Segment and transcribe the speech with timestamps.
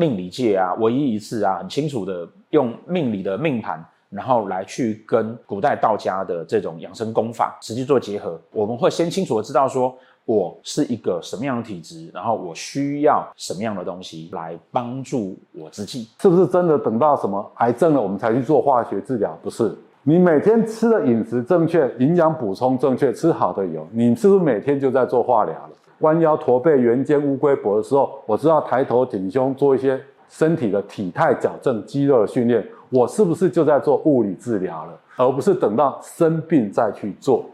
[0.00, 8.40] 命理界啊，唯一一次啊，很清楚的用命理的命盘，然后来去跟古代道家的这种养生功法实际做结合。
[8.50, 9.94] 我们会先清楚的知道说，
[10.24, 16.08] 我是一个什么样的体质，然后我需要什么样的东西来帮助我自己。
[16.18, 19.38] 是不是真的等到什么癌症了，我们才去做化学治疗？
[19.42, 19.70] 不是，
[20.02, 25.70] 你每天吃的饮食正确，营养补充正确，吃好的油，你是不是每天就在做化疗了？
[26.00, 30.00] 弯腰驼背、圆肩、乌龟脖的时候，我知道抬头挺胸，做一些
[30.30, 37.44] 身体的体态矫正、肌肉的训练，我是不是就在做物理治疗了，而不是等到生病再去做？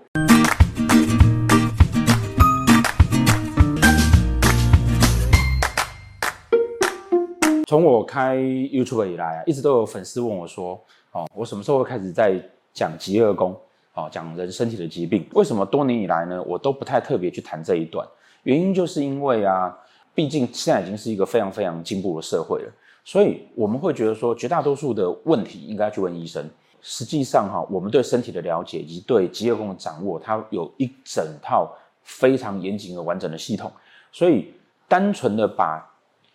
[7.67, 12.41] 从我开 YouTube 以来啊，一直都有粉丝问我说：“哦，我什么时候开始在
[12.73, 13.57] 讲疾厄宫？
[13.95, 15.27] 哦，讲人身体的疾病？
[15.33, 18.07] 为什么多年以来呢，我都不太特别去谈这一段？”
[18.47, 19.77] 原因就是因为啊，
[20.15, 22.73] 毕竟现在已经是一个非常非常进步的社会了，
[23.05, 26.49] 所以我们会觉得说，绝大多数的问题应该去问医生。
[26.81, 33.69] 实际上哈，我们对身体的了解以及对疾厄宫的掌握，它有一整套非常严谨和完整的系统。
[34.13, 34.55] 所以，
[34.87, 35.85] 单纯的把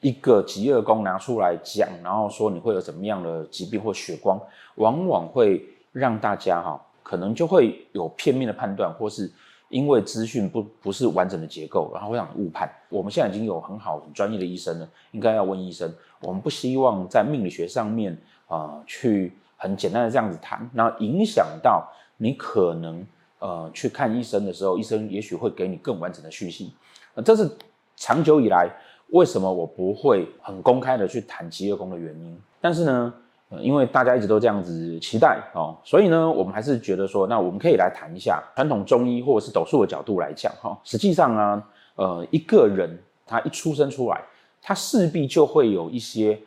[0.02, 4.38] 一个极恶宫拿出来讲，然后说你会有怎么样的疾病或血光，
[4.76, 9.32] 往往会让大家哈，可能就会有片面的判断，或是。
[9.72, 12.70] 因为资讯不不是完整的结构，然后会让你误判。
[12.90, 15.92] 我们现在已经有很好很专业的医生了，应该要问医生。
[16.20, 18.16] 我们不希望在命理学上面
[18.48, 23.04] 啊、去很简单的这样子谈，然后影响到你可能
[23.40, 26.74] 呃去看医生的时候，医生也许会给你更完整的讯息。
[27.16, 27.50] 呃，这是
[27.96, 28.70] 长久以来
[29.08, 32.38] 为什么我不会很公开的去谈疾厄宫的原因。
[32.60, 33.14] 但是呢。
[33.60, 40.80] 因为大家一直都这样子期待哦，所以呢，我们还是觉得说，那我们可以来谈一下传统中医或者是斗数的角度来讲哈。
[40.84, 41.64] 实际上啊，
[41.96, 44.22] 呃，一个人他一出生出来，
[44.62, 46.40] 他势必就会有一些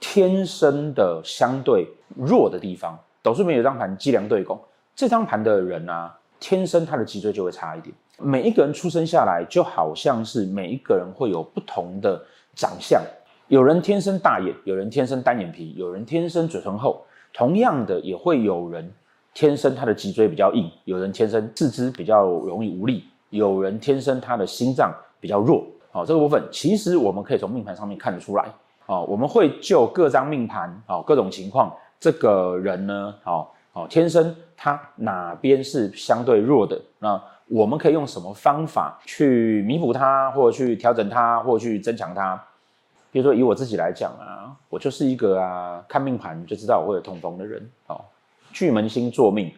[0.00, 1.86] 天生的相对
[2.16, 2.98] 弱的地方。
[3.22, 4.58] 斗数里面有张盘脊梁对宫，
[4.96, 7.94] 这张盘的人啊，天生他的脊椎就会差一点。
[8.20, 12.20] 每一个人出生下来，就好像是每一个人会有不同的
[12.56, 13.00] 长相。
[13.48, 17.02] 有人天生大眼，有人天生单眼皮，有人天生嘴唇厚。
[17.32, 18.92] 同样的，也会有人
[19.32, 25.64] 天生他的脊椎比较硬，有人天生四肢比较容易无力，有人天生他的心脏比较弱。
[25.90, 28.44] 好，这个部分其实我们可以从命盘上面看得出来。
[28.84, 42.42] 好，我们会就各张命盘，好，各种情况，这个人呢，好，好，天生他哪边是相对弱的，那我们可以用什么方法去弥补他，或者去调整他，或者去增强他？
[43.10, 48.00] 比如说以我自己来讲啊，我就是一个啊，看命盘就知道我会有痛风的人哦。
[48.52, 49.52] 巨门星坐命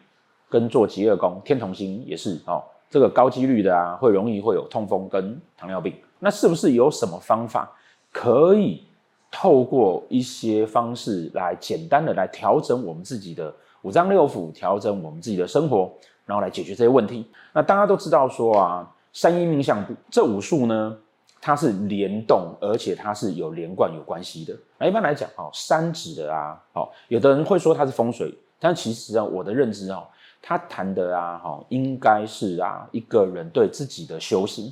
[0.49, 5.95] 跟坐疾厄宫，天同星也是哦，这个高几率的啊，会容易会有痛风跟糖尿病。
[6.19, 7.71] 那是不是有什么方法
[8.13, 8.85] 可以
[9.31, 15.91] 透过一些方式来简单的来调整我们自己的五脏六腑，调整我们自己的生活，
[16.27, 17.25] 然后来解决这些问题？
[17.55, 20.97] 那大家都知道说啊，三阴命相这五术呢，
[21.41, 24.55] 它是联动，而且它是有连贯、有关系的。
[24.77, 30.07] 那一般来讲，哦，山指的啊，哦，有的人会说它是风水，但其实啊，我的认知哦，
[30.43, 34.71] 他谈的啊，哈，应该是啊，一个人对自己的修行。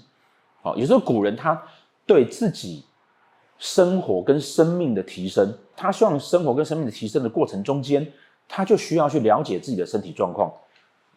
[0.60, 1.58] 哦，有时候古人他
[2.06, 2.84] 对自己
[3.56, 8.06] 生活跟生命的提升，他希望生活跟生命的提升的过程中间，
[8.46, 10.52] 他就需要去了解自己的身体状况。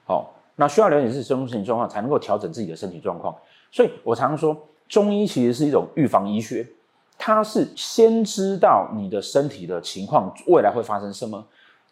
[0.06, 3.36] 好，那需要了解自己身体状况，才能够调整自己的身体状况。
[3.70, 4.58] 所以我常常说。
[4.92, 6.68] 中医其实是一种预防医学，
[7.18, 11.42] 它是先知道你的身体的情况，未来会发生什么，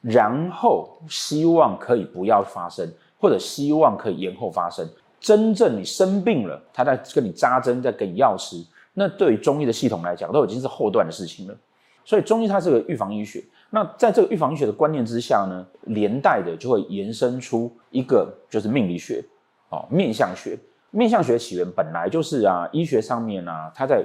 [0.02, 2.86] 然后希望可以不要发生，
[3.18, 4.86] 或者希望可以延后发生。
[5.18, 8.62] 真正你生病了，他在跟你扎针，在给你药吃，
[8.96, 11.58] 那对于中医的系统来讲，都已经是后段的事情了。
[12.04, 13.42] 所以中医它是个预防医学。
[13.70, 19.24] 那在这个预防医学的观念之下呢，连带的就会延伸出一个就是命理学，
[19.70, 20.60] 哦，面相学。
[20.92, 24.04] 面相学起源本来就是啊，医学上面啊，他在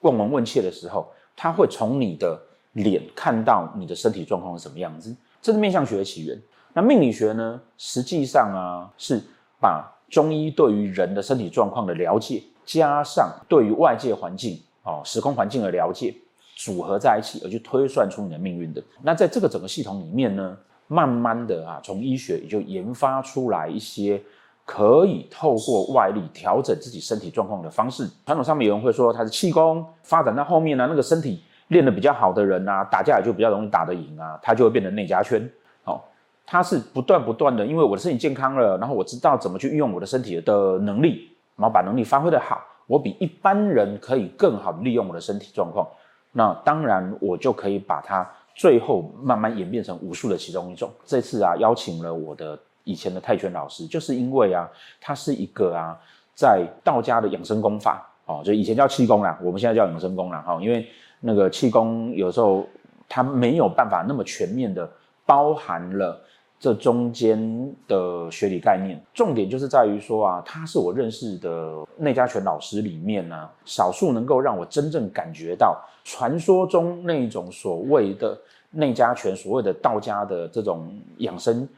[0.00, 2.38] 望闻问切的时候，他会从你的
[2.72, 6.38] 脸看到你的身体状况是什么样子，这是面相学的起源。
[6.74, 9.20] 那命理学呢，实际上啊，是
[9.58, 16.14] 把中医对于人的身体状况的了解，加上对于外界环境哦，时空环境的了解，
[16.56, 18.82] 组合在一起而去推算出你的命运的。
[19.02, 24.22] 那在这个整个系统里面呢，慢慢的啊，从医学也就研发出来一些。
[24.70, 28.06] 可以透过外力调整自己身体状况的方式。
[28.26, 35.50] 传统上面有人会说他是气功，发展到后面呢，那个身体练得比较好的人啊，打架也就比较容易打得赢啊，他就会变成内家圈。
[35.84, 36.04] 好，
[36.44, 45.88] 他是不断不断的，因为我的身体健康了，然后我知道怎么去运用我的身体的能力，然后把能力发挥得好，我比一般人可以更好利用我的身体状况。
[46.32, 50.90] 那当然我就可以把它最后慢慢演变成武术的其中一种。
[51.06, 54.68] 这次啊，邀请了我的以前的泰拳老师，就是因为啊，
[55.00, 55.96] 他是一个啊，
[56.34, 60.88] 在道家的养生功法哦，就以前叫气功啦，我们现在叫养生功啦哈，因为
[61.20, 62.66] 那个气功有时候
[63.08, 64.90] 它没有办法那么全面的
[65.26, 66.24] 包含了。
[66.60, 67.38] 这中间
[67.86, 78.36] 的学理概念，重点就是在于说啊，他是我认识的内家拳老师里面呢、啊，少数能够让我真正感觉到传说中那种所谓的
[78.72, 81.68] 内家拳，所谓的道家的这种养生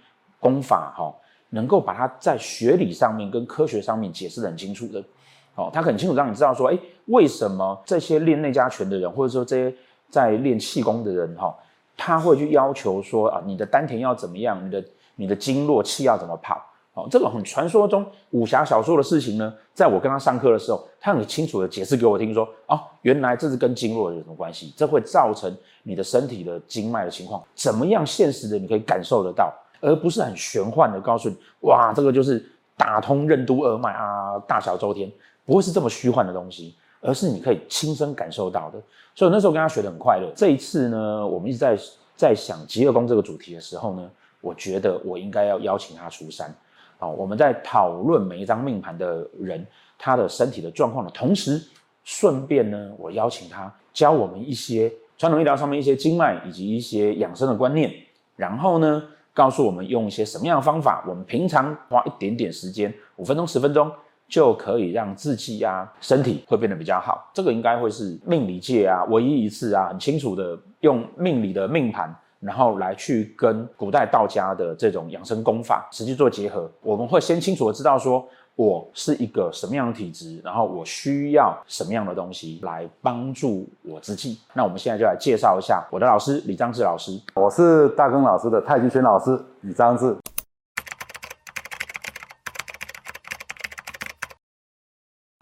[0.41, 1.15] 功法，哈，
[1.51, 5.01] 能够把它在学理上面跟科学上面解释得很清楚的，
[5.55, 9.77] 哦，他很清楚让你知道说，哎，为什么这些练内家拳的人，或者说这些
[10.09, 11.55] 在练气功的人，哈。
[12.03, 14.83] 他会去要求说啊，你的丹田要怎么样，你的
[15.17, 16.59] 你的经络气要怎么跑？
[16.95, 24.73] 哦，这种很传说中武侠小说的事情呢，在我跟他上课的时候，他很清楚的解释给我听说，哦，原来这是跟经络有什么关系？
[24.75, 28.05] 这会造成你的身体的经脉的情况怎么样？
[28.07, 32.45] 现实的你可以感受得到，而不是很玄幻的告诉你，哇，这个就是
[32.77, 35.11] 打通任督二脉啊，大小周天，
[35.45, 36.75] 不会是这么虚幻的东西。
[37.03, 38.79] 而是你可以亲身感受到的，
[39.15, 40.31] 所以那时候跟他学得很快乐。
[40.37, 41.75] 这一次呢，我们一直在
[42.15, 44.07] 在想极乐宫这个主题的时候呢，
[44.43, 46.55] 我觉得我应该要邀请他出山。
[46.99, 49.67] 好，我们在讨论每一张命盘的人
[49.99, 51.59] 他的身体的状况的同时，
[52.05, 57.91] 顺便呢，我邀请他教我们一些传统医疗上面一些经脉以及一些养生的观念，
[58.37, 59.03] 然后呢，
[59.41, 63.91] 告诉我们用一些什么样的方法，我们平常花一点点时间，五分钟十分钟。
[64.31, 76.71] 就可以让自己呀身体会变得比较好，这个应该会是命理界啊唯一一次啊很清楚的用命理的命盘，然后来去跟古代道家的这种养生功法实际做结合。
[76.81, 78.25] 我们会先清楚的知道说
[78.57, 84.39] 我是一个什么样的体质，然后我需要什么样的东西来帮助我自己。
[84.53, 90.15] 那我们现在就来介绍一下我的老师李章志老师，我是大根老师的太极拳老师李章志。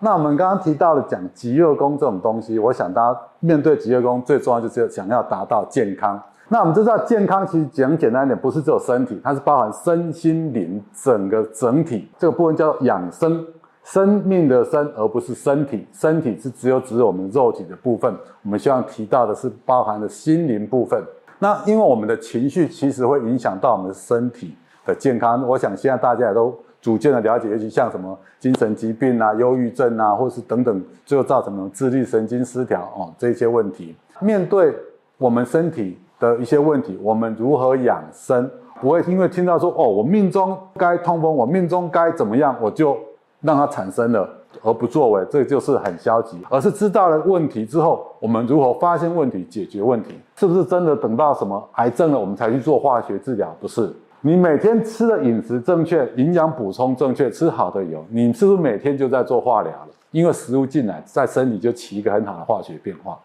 [0.00, 6.22] 那我们刚刚提到了讲极乐宫这种东西，我想大家面对极乐宫最重要就是想要达到健康。
[6.49, 12.09] 那我们知道健康其实讲简单一点，不是只有身体，它是包含身心灵整个整体。
[12.19, 13.47] 这个部分叫养生，
[13.85, 15.87] 生命的生，而不是身体。
[15.93, 18.12] 身体是只有指我们肉体的部分。
[18.43, 21.03] 我们希望提到的是包含的心灵部分。
[21.39, 25.47] 那因为我们的情绪其实会影响到我们的身体的健康。
[25.47, 26.56] 我想现在大家也都。
[26.81, 33.97] 逐渐的了解，尤其像什么精神疾病啊、忧郁症啊，或是等等，最后造成的自律神经失调哦，这些问题。
[34.21, 34.73] 面对
[35.19, 38.50] 我们身体的一些问题，我们如何养生？
[38.81, 42.97] 不会因为听到说哦，我命中该痛风，我命中该怎么样，我就
[43.41, 44.29] 让它产生了
[44.62, 46.41] 而不作为，这就是很消极。
[46.49, 50.15] 而是知道了问题之后，我们如何发现问题、解决问题？
[50.37, 53.53] 是不是真的等到什么癌症了，我们才去做化学治疗？
[53.61, 53.93] 不是。
[54.21, 59.88] 你每天吃的饮食正确，营养补充正确，吃好的油，你是不是每天就在做化疗了？
[60.11, 63.19] 因为食物进来，在身体就起一个很好的化学变化。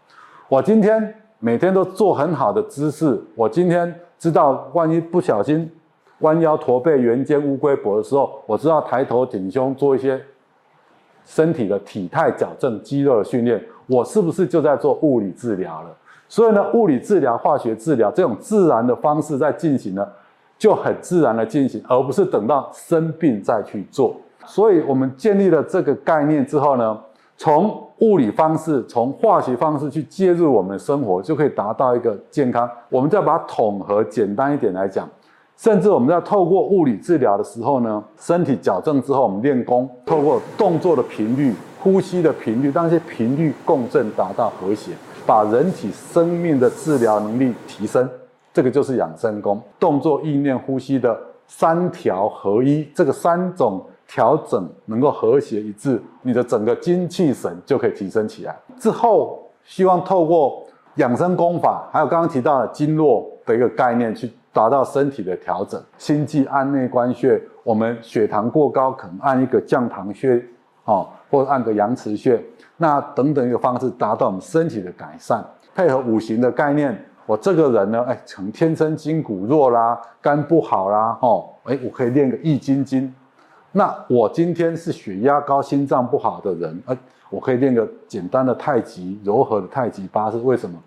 [0.50, 5.69] 我今天每天都做很好的姿势，我今天知道，万一不小心
[6.19, 10.18] 弯腰驼背、圆肩、乌龟脖的时候，我知道抬头挺胸做一些
[11.25, 15.90] 身体的体态矫正、肌肉的训练，我是不是就在做物理治疗了？
[16.30, 20.08] 所以呢，物理治疗、化学治疗这种自然的方式在进行呢。
[20.58, 24.15] 就很自然的进行，而不是等到生病再去做。
[24.46, 26.98] 所以，我们建立了这个概念之后呢，
[27.38, 32.70] 从物理方式、从化学方式去介入我们的生活，就可以达到一个健康。
[32.90, 35.10] 我们再把统合简单一点来讲，
[35.58, 44.92] 甚至我们在透过物理治疗的时候呢，身体矫正之后，我们练功，透过动作的频率、呼吸的频率，让这些频率共振达到和谐，
[45.25, 48.08] 把人体生命的治疗能力提升。
[48.54, 58.55] 这个就是养生功，动作、意念、呼吸的三调合一，这个三种调整能够和谐一致，你的整个精气神就可以提升起来。
[58.77, 60.63] 之后，希望透过
[60.98, 65.82] 养生功法，还有刚刚提到的经络的一个概念，去达到身体的调整。
[65.98, 70.39] 心悸按内关穴，我们血糖过高，可能按一个降糖穴，
[70.86, 72.39] 哦，或者按个阳池穴，
[72.77, 75.43] 那等等一个方式，达到我们身体的改善。
[75.74, 76.96] 配合五行的概念。
[77.25, 83.12] 我这个人呢，哎，成天生筋骨弱啦，肝不好啦，哦，哎，我可以练个易筋经。
[83.75, 86.96] 那我今天是血压高、心脏不好的人，哎，
[87.32, 90.38] 我可以练个简单的太极，柔和的太极八式。
[90.38, 90.80] 为什么？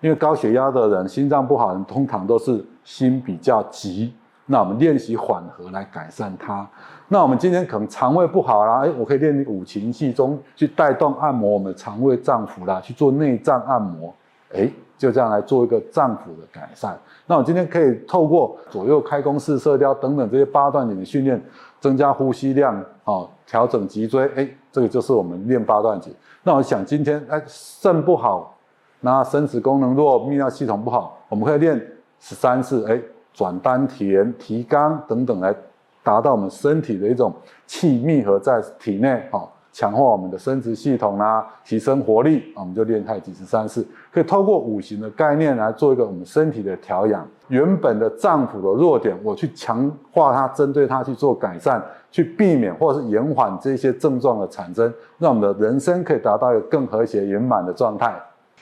[0.00, 4.12] 因为高血压的人、心脏不好的人，通常都是心比较急。
[4.46, 6.68] 那我们练习缓和来改善它。
[7.06, 14.12] 那我们今天可能肠胃不好啦，哎，我可以练五禽戏中去带动按摩我们的肠胃脏腑啦，去做内脏按摩。
[14.54, 16.98] 哎，就这样来做一个脏腑的改善。
[17.26, 21.42] 那我今天可以透过左右开弓式射雕等等这些八段锦的训练，
[21.80, 26.14] 增加呼吸量，哦，调整脊椎，哎，这个就是我们练八段锦。
[26.42, 28.56] 那我想今天哎肾不好，
[29.00, 31.80] 那生殖功能弱，泌尿系统不好，我们可以练
[32.20, 33.00] 十三式，哎，
[33.32, 35.54] 转丹田、提肛等等，来
[36.02, 37.32] 达到我们身体的一种
[37.66, 39.48] 气密合在体内，哦。
[39.72, 47.26] 强化我们的生殖系统啦，提升活力，我们就练太极十三式，可以透过五行的概念来做一个我们身体的调养。
[47.48, 58.14] 原本的脏腑的弱点，我去强化它，针对它去做改善，去避免或者是延缓这些症状的产生，让我们的人生可以达到一个更和谐圆满的状态。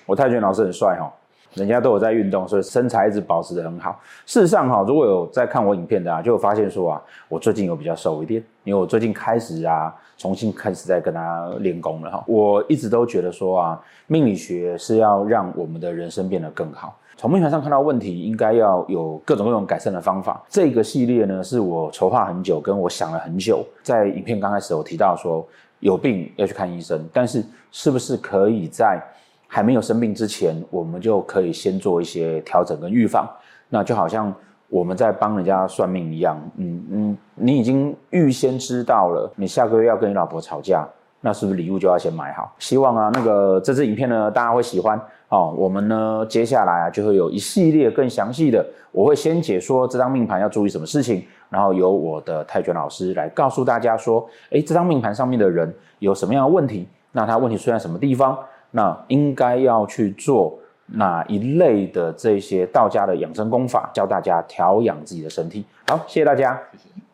[0.07, 1.11] 我泰拳老师很帅哈。
[1.55, 3.99] 人家都有在运动，所以身材一直保持得很好。
[4.27, 12.25] 事实上哈，如果有在看我影片的啊，就会发现说啊，我最近有比较瘦一点，因为我最近开始啊，重新开始在跟他练功了哈。
[12.27, 16.97] 我一直都觉得说啊，命理学是要让我们的人生变得更好。
[17.17, 20.43] 从命盘上看到问题，应该要有各种各种改善的方法。
[20.49, 23.63] 这个系列呢，是我筹划很久，跟我想了很久。
[23.83, 25.47] 在影片刚开始我提到说，
[25.81, 28.99] 有病要去看医生，但是是不是可以在
[29.53, 33.29] 还没有生病之前，我们就可以先做一些调整跟预防。
[33.69, 34.33] 那就好像
[34.69, 40.89] 我们在帮人家算命一样，嗯嗯，你已经预先知道了，你下个月要跟你老婆吵架，
[41.21, 42.55] 那是不是礼物就要先买好？
[42.61, 45.53] 希望啊，那个这支影片呢，大家会喜欢哦。
[45.59, 56.87] 我们呢，接下来啊，就会有一系列更详细的，我会先解说这张命盘要注意什么事情，然后由我的泰拳老师来告诉大家说，诶，这张命盘上面的人有什么样的问题？
[57.11, 58.39] 那他问题出在什么地方？
[58.71, 65.65] 那应该要去做哪一类的这些道家的养生功法，教大家调养自己的身体。
[65.89, 66.61] 好，谢谢大家。
[66.73, 67.10] 谢谢。